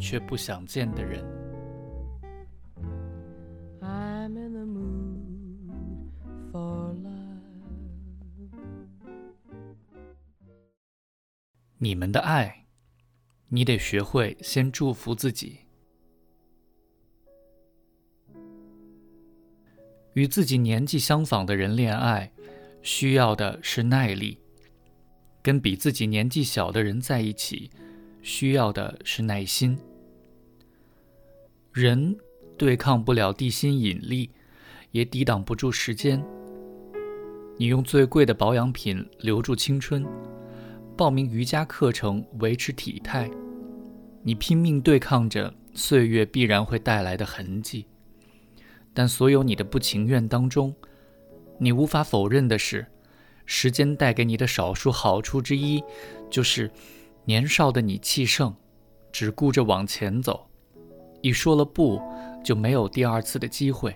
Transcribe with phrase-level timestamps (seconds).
[0.00, 1.22] 却不想见的人。
[11.82, 12.66] 你们的爱，
[13.48, 15.60] 你得学会先祝福自己。
[20.14, 22.30] 与自己年纪相仿的人恋爱，
[22.82, 24.38] 需要的是耐力；
[25.40, 27.70] 跟比自己年纪小的人在一起。
[28.22, 29.78] 需要的是耐心。
[31.80, 32.14] 人
[32.58, 34.30] 对抗不了地心引力，
[34.90, 36.22] 也抵挡不住时间。
[37.56, 40.04] 你用最贵的保养品留住青春，
[40.96, 43.30] 报名瑜伽课程维持体态，
[44.22, 47.86] 你拼命对抗着岁月必然会带来的痕迹。
[48.92, 50.74] 但所有你的不情愿当中，
[51.58, 52.86] 你无法否认的是，
[53.46, 55.82] 时间带给你的少数好处之一，
[56.30, 56.70] 就是。
[57.26, 58.56] 年少的你气盛，
[59.12, 60.49] 只顾着往前走，
[61.22, 62.00] 一说了不，
[62.42, 63.94] 就没有第二次的机会。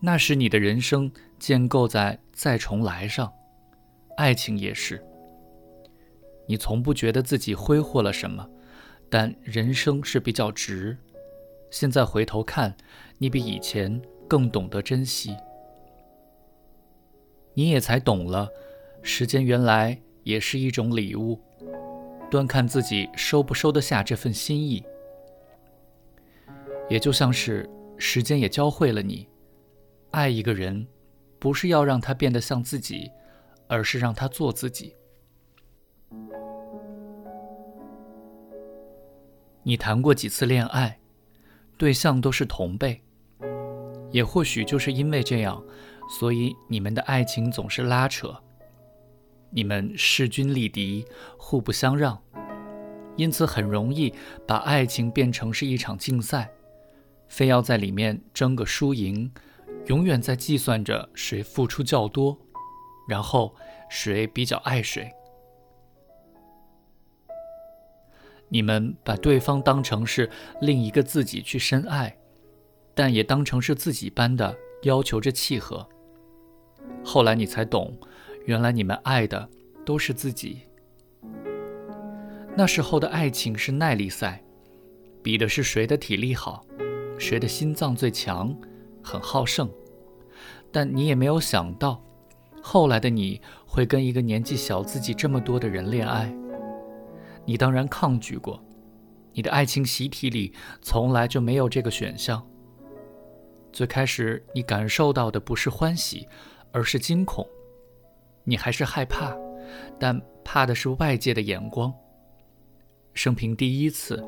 [0.00, 3.32] 那时你的人生建构在再重来上，
[4.16, 5.04] 爱情也是。
[6.46, 8.48] 你从不觉得自己挥霍了什么，
[9.10, 10.96] 但人生是比较值。
[11.70, 12.74] 现在回头看，
[13.18, 15.36] 你比以前更懂得珍惜，
[17.54, 18.48] 你也才懂了，
[19.02, 21.38] 时间原来也是一种礼物。
[22.30, 24.82] 端看自己收不收得下这份心意，
[26.88, 29.28] 也就像是时间也教会了你，
[30.10, 30.86] 爱一个人，
[31.38, 33.10] 不是要让他变得像自己，
[33.68, 34.94] 而是让他做自己。
[39.62, 40.98] 你谈过几次恋爱，
[41.76, 43.02] 对象都是同辈，
[44.10, 45.62] 也或许就是因为这样，
[46.08, 48.34] 所以你们的爱情总是拉扯。
[49.50, 51.04] 你们势均力敌，
[51.38, 52.18] 互不相让，
[53.16, 54.12] 因此很容易
[54.46, 56.50] 把爱情变成是一场竞赛，
[57.28, 59.30] 非要在里面争个输赢，
[59.86, 62.36] 永远在计算着谁付出较多，
[63.08, 63.54] 然后
[63.88, 65.10] 谁比较爱谁。
[68.48, 70.28] 你们把对方当成是
[70.60, 72.16] 另一个自己去深爱，
[72.94, 75.88] 但也当成是自己般的要求着契合。
[77.04, 77.96] 后来你才懂。
[78.46, 79.46] 原来你们爱的
[79.84, 80.62] 都是自己。
[82.56, 84.42] 那时候的爱情是耐力赛，
[85.22, 86.64] 比的是谁的体力好，
[87.18, 88.56] 谁的心脏最强，
[89.02, 89.68] 很好胜。
[90.70, 92.02] 但你也没有想到，
[92.62, 96.32] 后来的你会跟一个年纪小自己这么多的人恋爱。
[97.44, 98.62] 你当然抗拒过，
[99.32, 100.52] 你的爱情习题里
[100.82, 102.46] 从来就没有这个选项。
[103.72, 106.28] 最开始你感受到的不是欢喜，
[106.72, 107.46] 而是惊恐。
[108.44, 109.36] 你还是害怕，
[109.98, 111.92] 但怕的是外界的眼光。
[113.14, 114.22] 生平第一次，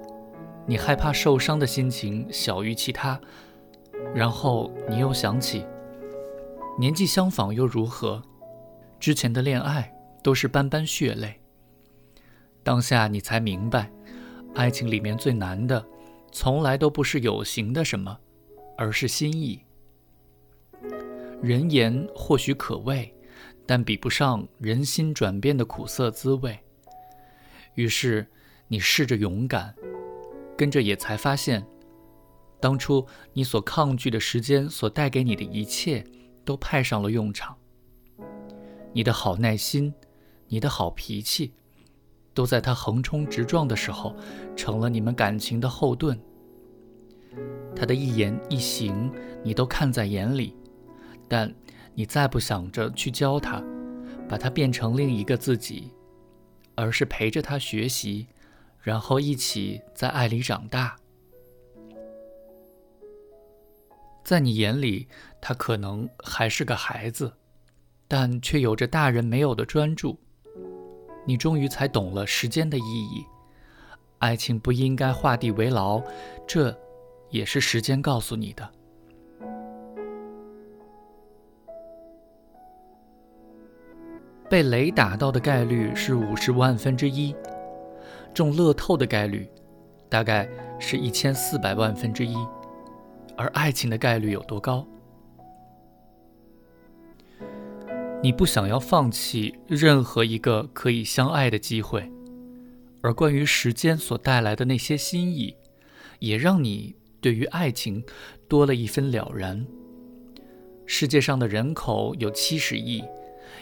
[0.70, 3.20] 你害怕受伤的心情小于其他。
[4.14, 5.66] 然后你又想起，
[6.78, 8.22] 年纪相仿又如何？
[9.00, 9.92] 之前的恋爱
[10.22, 11.40] 都是斑斑血泪。
[12.62, 13.90] 当下你才明白，
[14.54, 15.84] 爱情里面最难的，
[16.30, 18.16] 从来都不是有形的什么，
[18.76, 19.64] 而是心意。
[21.42, 23.12] 人言或许可畏。
[23.66, 26.58] 但比不上人心转变的苦涩滋味。
[27.74, 28.26] 于是，
[28.66, 29.72] 你试着勇敢，
[30.60, 31.66] 跟着也才发现，
[32.60, 36.04] 当初你所抗拒的时间所带给你的一切，
[36.44, 37.56] 都派上了用场。
[38.92, 39.94] 你的好耐心，
[40.48, 41.54] 你的好脾气，
[42.34, 44.14] 都在他横冲直撞的时候，
[44.54, 46.20] 成了你们感情的后盾。
[47.74, 49.10] 他的一言一行，
[49.42, 50.54] 你都看在眼里，
[51.26, 51.50] 但。
[51.94, 53.62] 你再不想着去教他，
[54.28, 55.90] 把他变成另一个自己，
[56.74, 58.28] 而是陪着他学习，
[58.82, 60.96] 然后一起在爱里长大。
[64.22, 65.08] 在你眼里，
[65.40, 67.32] 他可能还是个孩子，
[68.06, 70.18] 但却有着大人没有的专注。
[71.26, 73.24] 你终于才懂了时间的意义，
[74.18, 76.02] 爱情不应该画地为牢，
[76.46, 76.76] 这
[77.28, 78.70] 也是时间告诉你的。
[84.48, 87.34] 被雷打到的概率是五十万分之一，
[88.34, 89.48] 中乐透的概率
[90.08, 90.48] 大概
[90.78, 92.36] 是一千四百万分之一，
[93.36, 94.86] 而爱情的概率有多高？
[98.22, 102.10] 你不想要放弃任何一个可以相爱的机会，
[103.02, 105.56] 而关于时间所带来的那些心意，
[106.18, 108.04] 也让你对于爱情
[108.46, 109.66] 多了一分了然。
[110.84, 113.02] 世界上的人口有七十亿，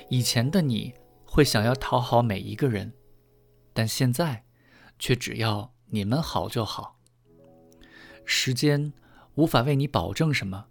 [0.08, 0.92] 以前的你
[1.24, 2.92] 会想要讨好每一个人，
[3.72, 4.42] 但现在
[4.98, 6.98] 却只要你们好就好。
[8.24, 8.92] 时间
[9.34, 10.66] 无法为你保证什么。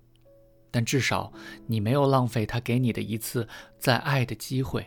[0.70, 1.32] 但至少
[1.66, 3.48] 你没有浪费他给你的一次
[3.80, 4.86] 再爱的机会。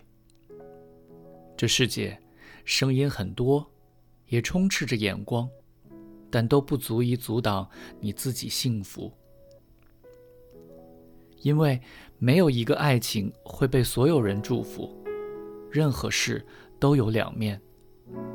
[1.57, 2.21] 这世界
[2.65, 3.69] 声音很多，
[4.27, 5.49] 也充斥着眼光，
[6.31, 9.13] 但都不足以阻挡你自己幸福。
[11.41, 11.81] 因为
[12.19, 14.95] 没有一个爱情会被所有人祝福，
[15.73, 16.47] 任何事
[16.79, 17.61] 都有两面，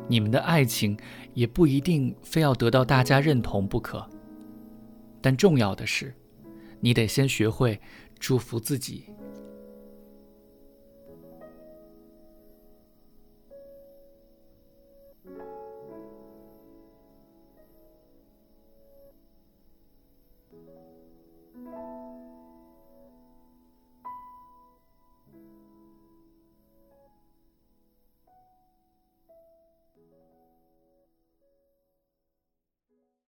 [0.08, 0.98] 你们的爱情
[1.34, 4.08] 也不一定非要得到大家认同不可。
[5.22, 6.14] 但重要的是
[6.80, 7.80] 你得先学会
[8.20, 9.06] 祝福自己。